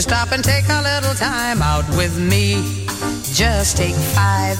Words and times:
You 0.00 0.04
stop 0.04 0.32
and 0.32 0.42
take 0.42 0.64
a 0.70 0.80
little 0.80 1.12
time 1.12 1.60
out 1.60 1.86
with 1.90 2.16
me? 2.18 2.54
Just 3.34 3.76
take 3.76 3.94
five. 4.16 4.56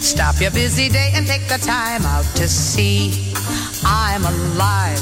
Stop 0.00 0.40
your 0.40 0.50
busy 0.50 0.88
day 0.88 1.10
and 1.12 1.26
take 1.26 1.46
the 1.46 1.58
time 1.58 2.06
out 2.06 2.24
to 2.36 2.48
see 2.48 3.34
I'm 3.84 4.24
alive. 4.24 4.96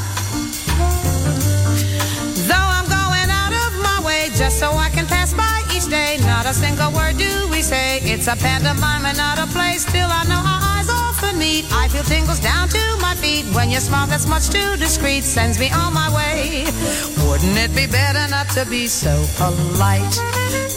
Though 2.51 2.69
I'm 2.79 2.89
going 2.91 3.31
out 3.31 3.55
of 3.55 3.79
my 3.81 4.03
way 4.05 4.31
just 4.35 4.59
so 4.59 4.73
I 4.73 4.89
can 4.89 5.07
pass 5.07 5.33
by 5.33 5.63
each 5.73 5.87
day, 5.89 6.19
not 6.23 6.47
a 6.47 6.53
single 6.53 6.91
word 6.91 7.17
do 7.17 7.47
we 7.49 7.63
say. 7.63 8.01
It's 8.03 8.27
a 8.27 8.35
pantomime 8.35 9.05
and 9.05 9.17
not 9.17 9.39
a 9.39 9.47
play. 9.53 9.75
Still, 9.79 10.11
I 10.11 10.25
know 10.25 10.43
our 10.45 10.70
I 11.33 11.87
feel 11.89 12.03
tingles 12.03 12.41
down 12.41 12.69
to 12.71 12.97
my 13.01 13.15
feet 13.15 13.45
when 13.55 13.71
your 13.71 13.81
smile 13.81 14.09
that's 14.09 14.27
much 14.27 14.51
too 14.51 14.77
discreet 14.77 15.23
sends 15.23 15.61
me 15.61 15.71
on 15.71 15.95
my 15.95 16.13
way. 16.13 16.65
Wouldn't 17.29 17.57
it 17.57 17.73
be 17.75 17.87
better 17.87 18.29
not 18.29 18.49
to 18.51 18.67
be 18.67 18.89
so 18.89 19.15
polite? 19.37 20.17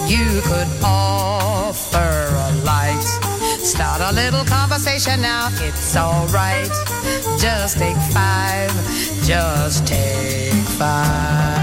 You 0.08 0.42
could 0.44 0.68
offer 0.84 1.98
a 1.98 2.52
light. 2.64 3.02
Start 3.64 4.02
a 4.02 4.14
little 4.14 4.46
conversation 4.46 5.22
now, 5.22 5.50
it's 5.54 5.98
alright. 5.98 6.70
Just 7.40 7.80
take 7.80 7.98
five, 8.14 8.72
just 9.26 9.88
take 9.88 10.54
five. 10.78 11.63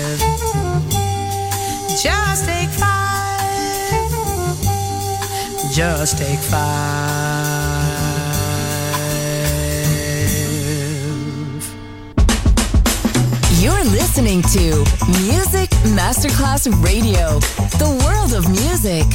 Just 2.01 2.45
take 2.45 2.69
five. 2.69 4.09
Just 5.71 6.17
take 6.17 6.39
five. 6.39 6.81
You're 13.61 13.83
listening 13.83 14.41
to 14.41 14.83
Music 15.27 15.69
Masterclass 15.93 16.65
Radio, 16.83 17.37
the 17.77 17.89
world 18.03 18.33
of 18.33 18.49
music. 18.49 19.05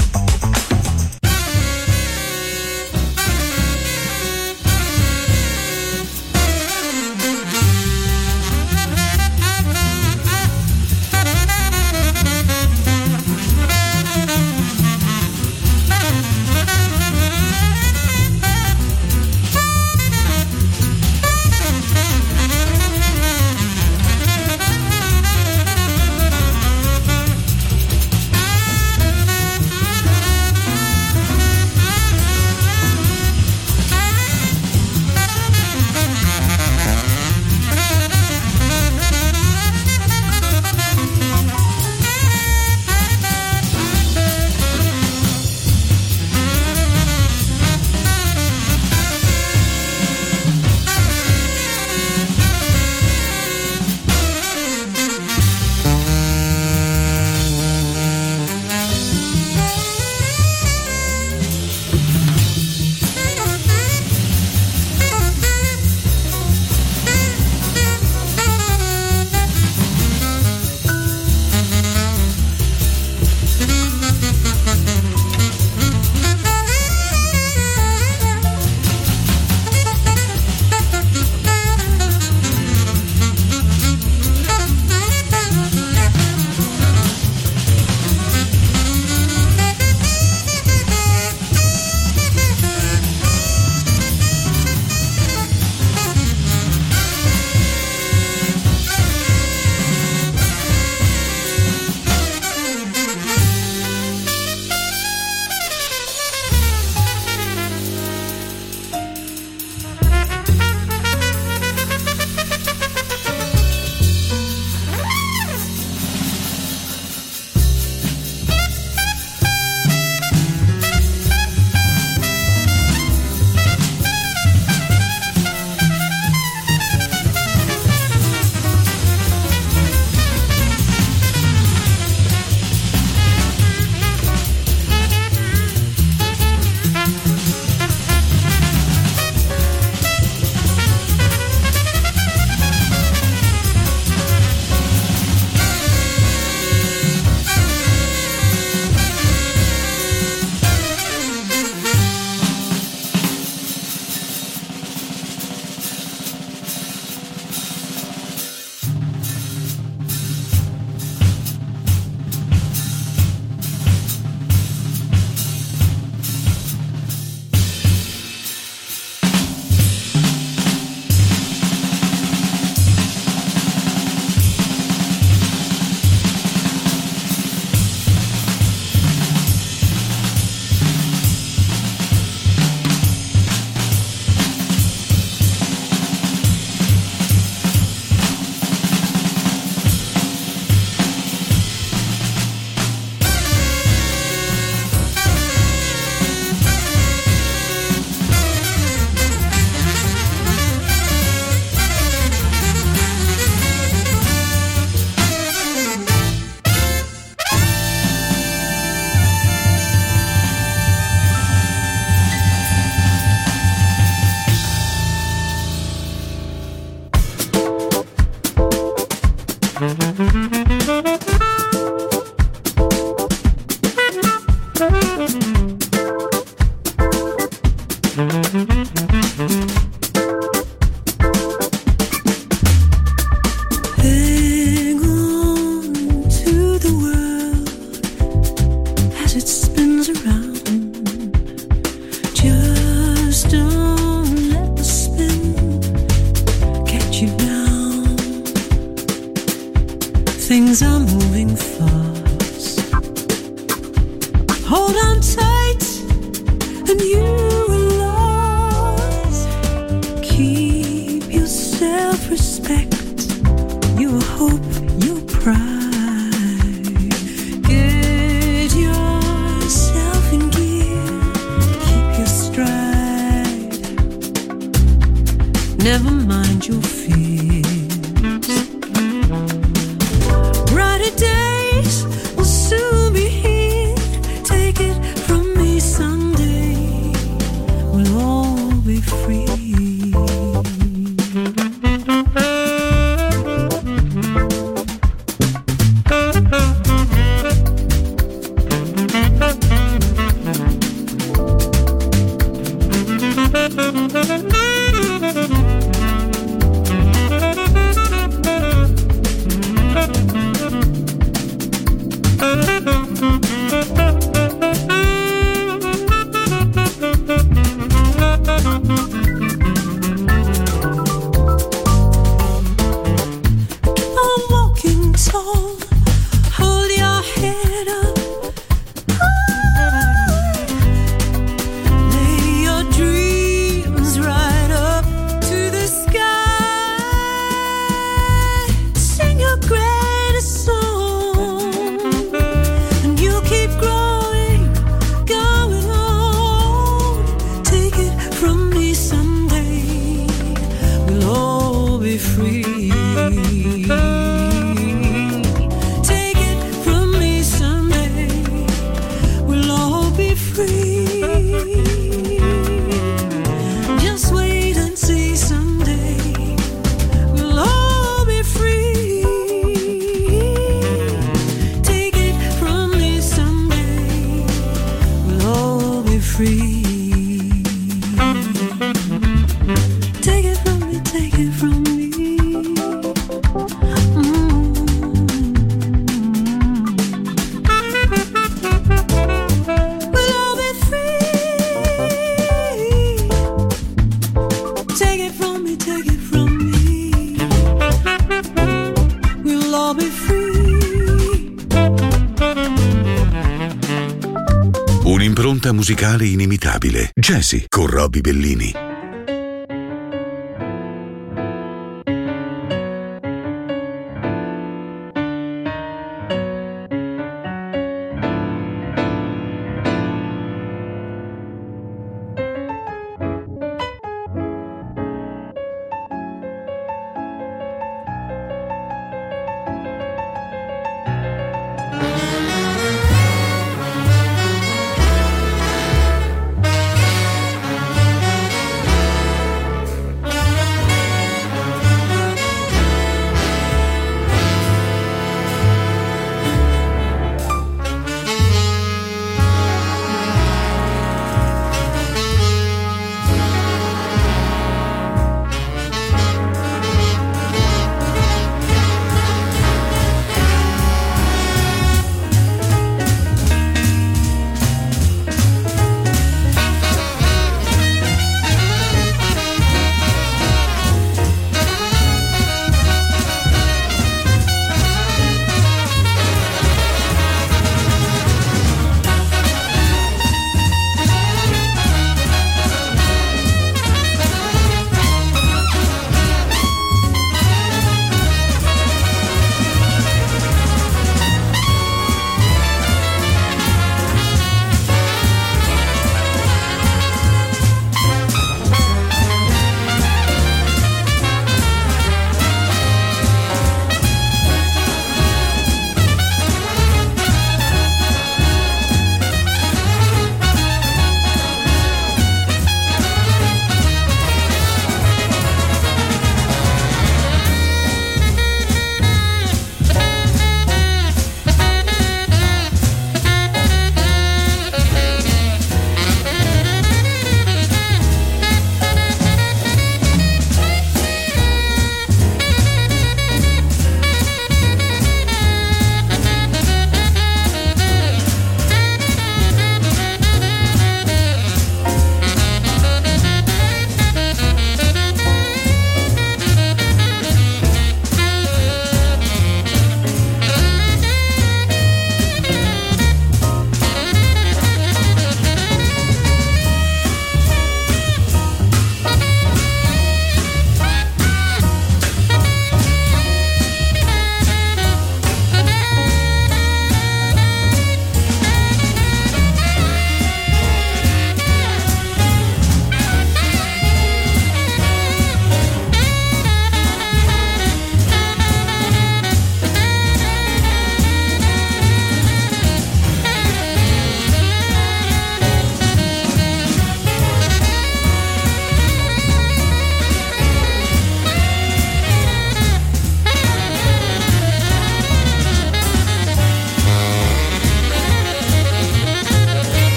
Musicale 405.86 406.26
inimitabile. 406.26 407.10
Jazzy 407.14 407.66
con 407.68 407.86
Robbie 407.86 408.20
Bellini. 408.20 408.85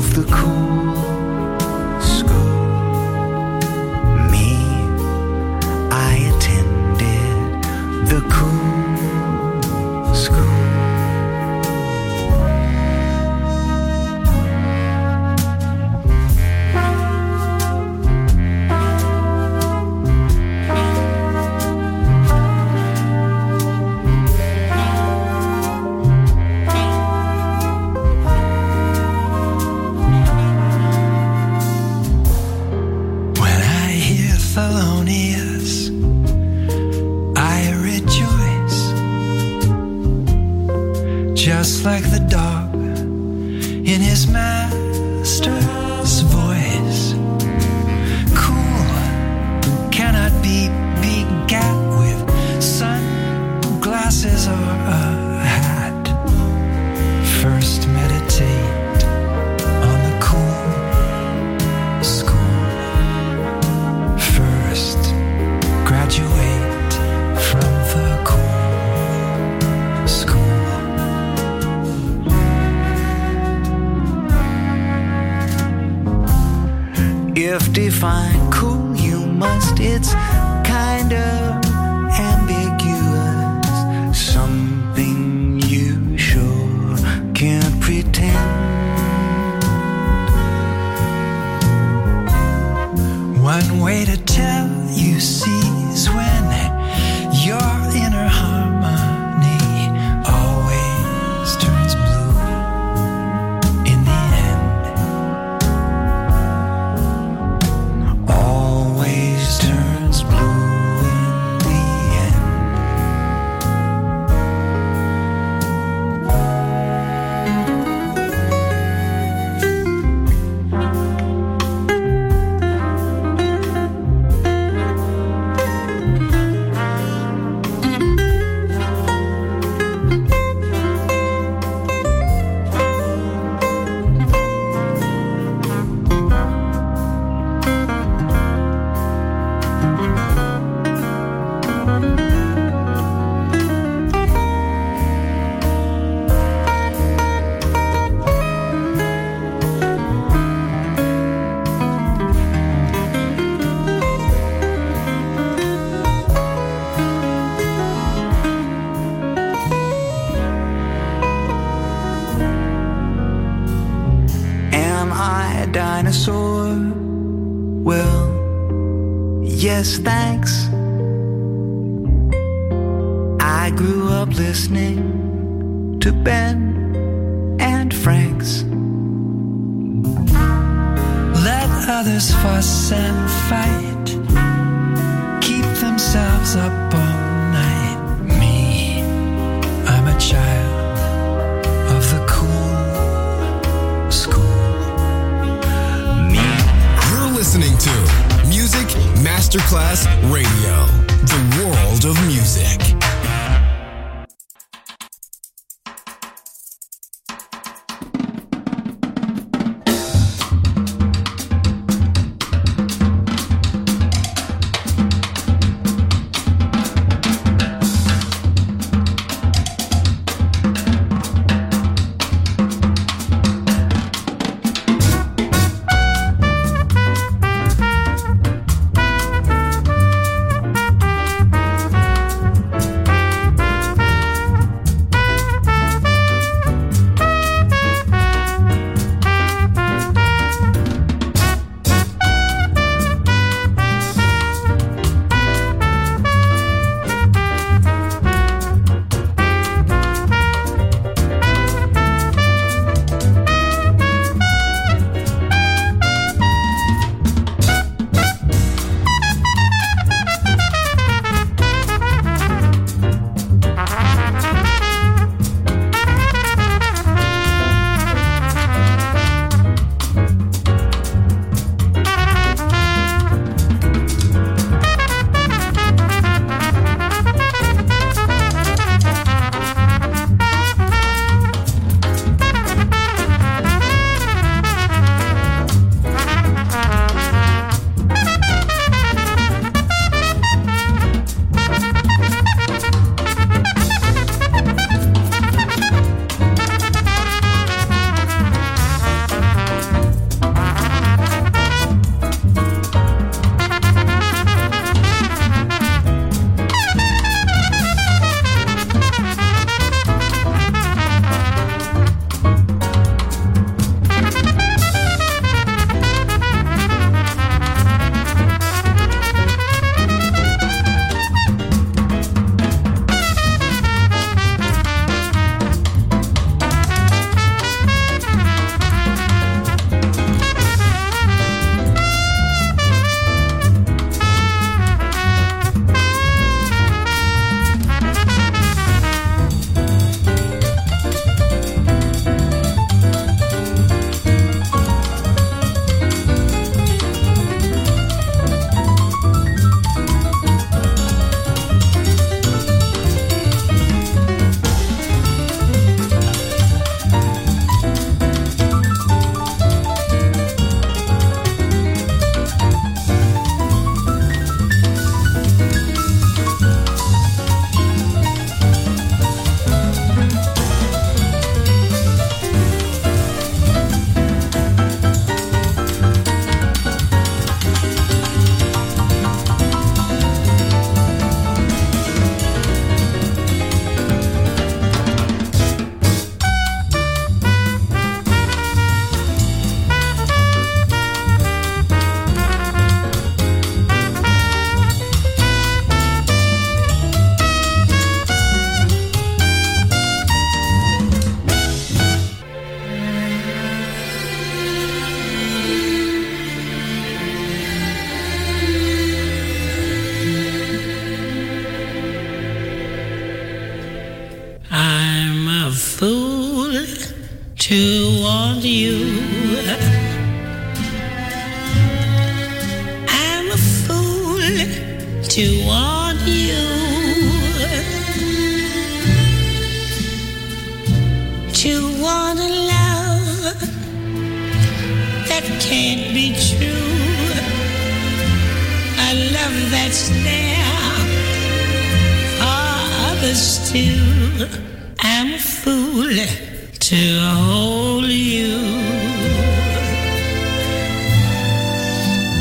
Of 0.00 0.14
the 0.14 0.24
cool 0.34 1.09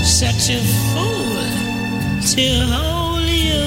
such 0.03 0.49
a 0.49 0.59
fool 0.91 1.43
to 2.33 2.47
hold 2.73 3.29
you. 3.47 3.65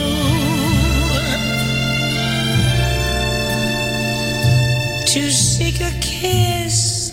To 5.07 5.31
seek 5.31 5.81
a 5.81 5.93
kiss, 6.01 7.13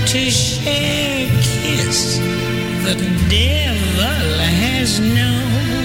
To 0.07 0.31
share 0.31 1.27
a 1.27 1.43
kiss 1.43 2.19
the 2.85 2.95
devil 3.29 4.39
has 4.41 5.01
known. 5.01 5.82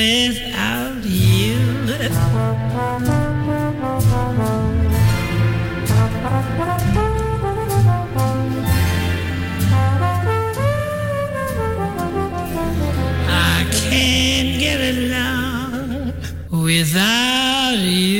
without 0.00 1.04
you. 1.04 1.58
I 13.28 13.66
can't 13.70 14.58
get 14.58 14.80
along 14.94 16.14
without 16.50 17.76
you. 17.78 18.19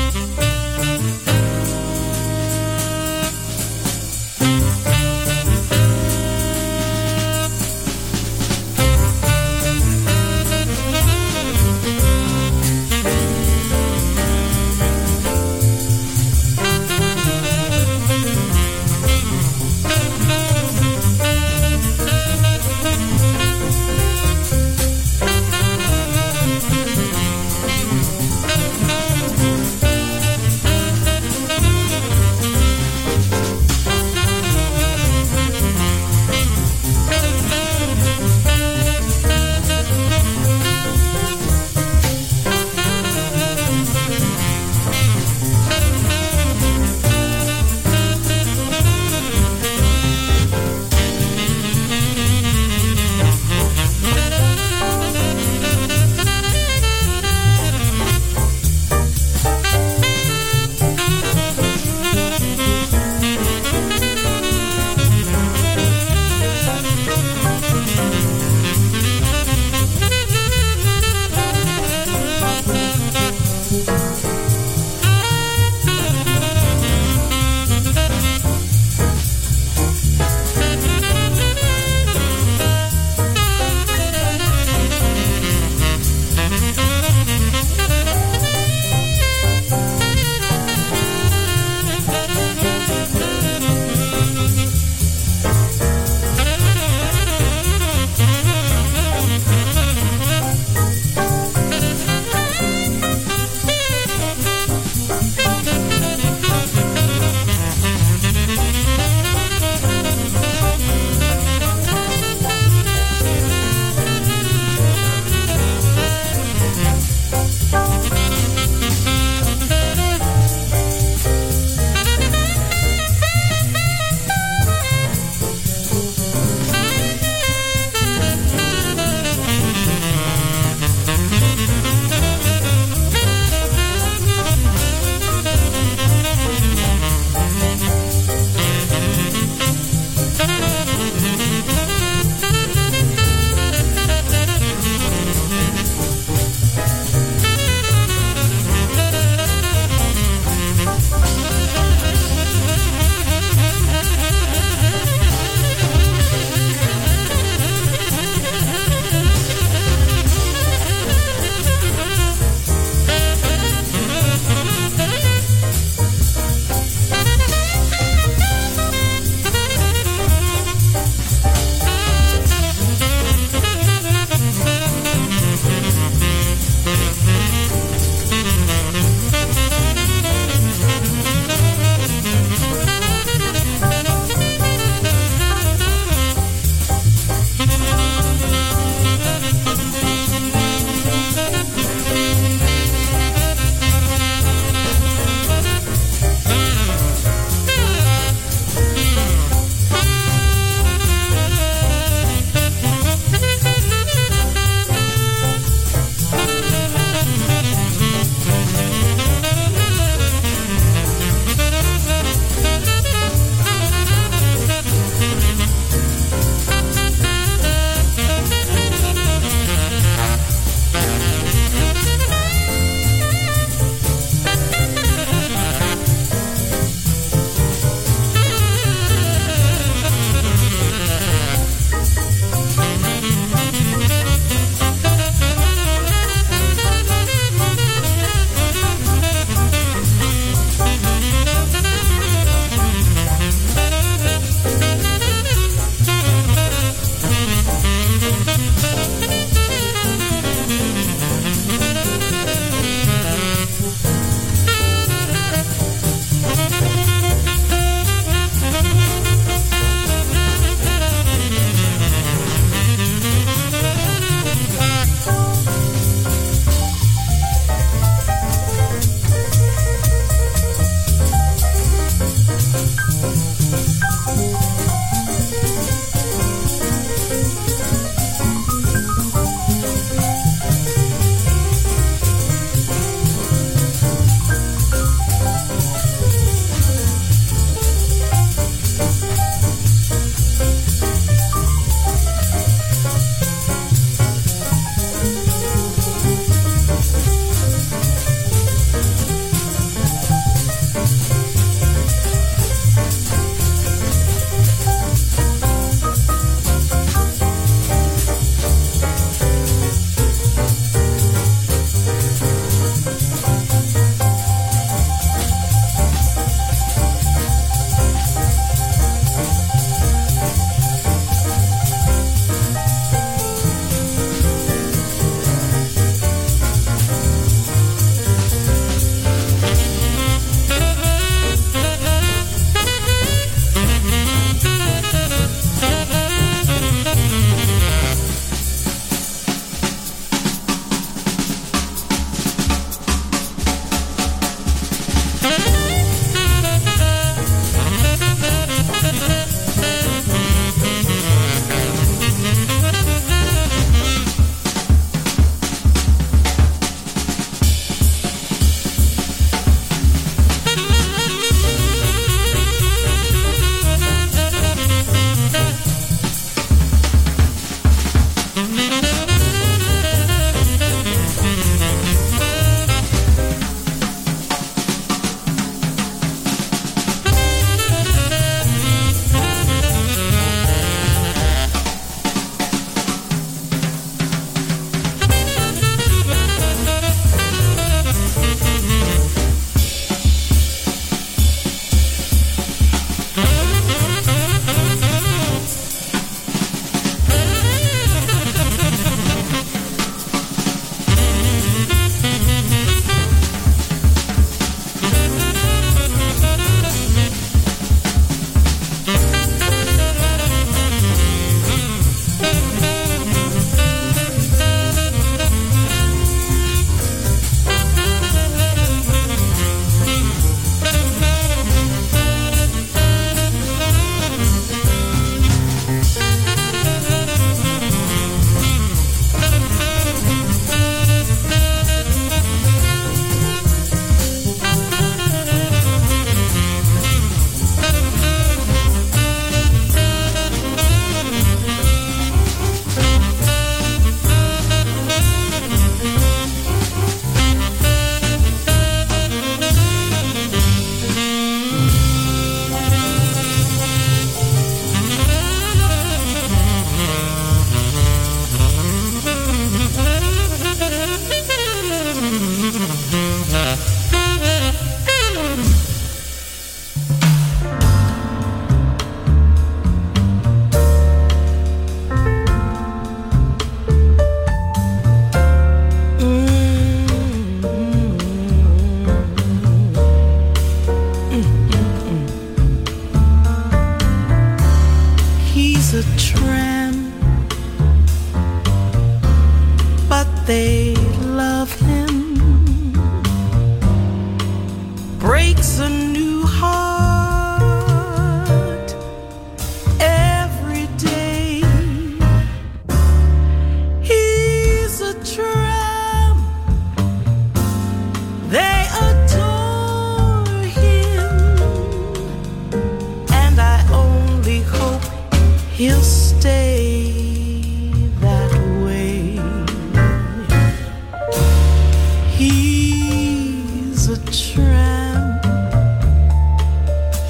He's 524.01 524.09
a 524.09 524.55
tramp. 524.55 525.45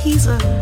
He's 0.01 0.27
a 0.27 0.60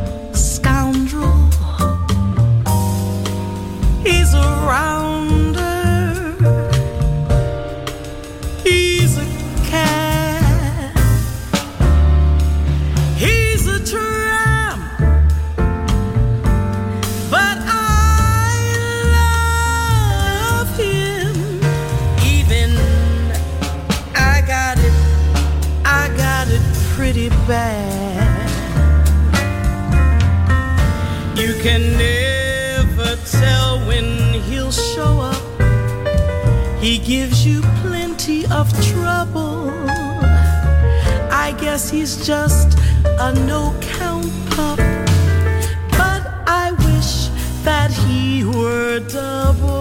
guess 41.72 41.92
he's 41.92 42.26
just 42.26 42.80
a 43.06 43.32
no 43.46 43.76
count 43.80 44.32
pup. 44.50 44.80
But 46.00 46.24
I 46.48 46.72
wish 46.86 47.28
that 47.64 47.92
he 47.92 48.44
were 48.44 49.00
double. 49.02 49.79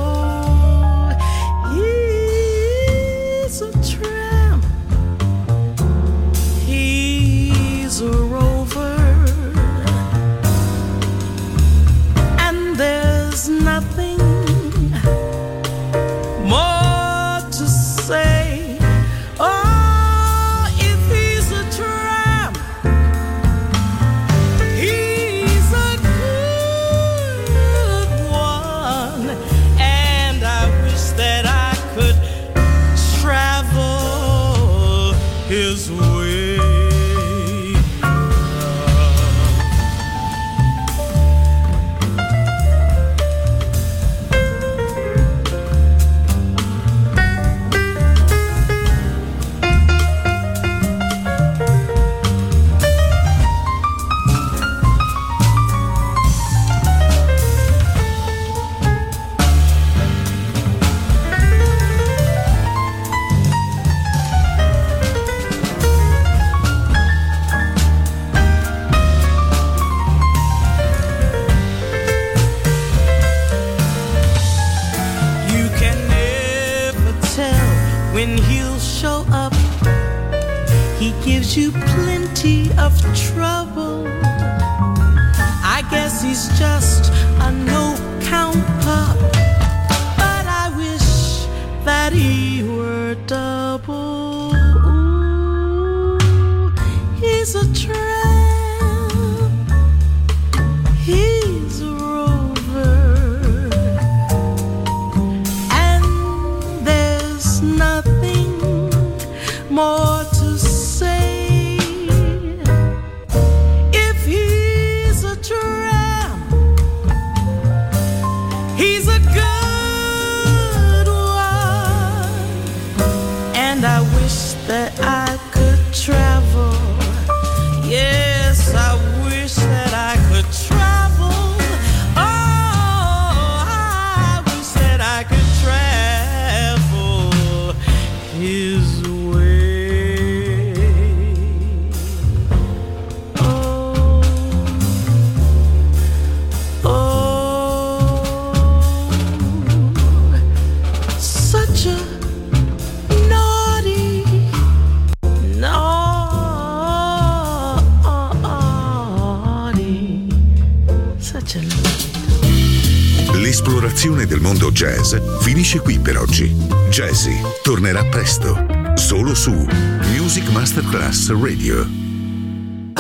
Radio. 171.35 171.88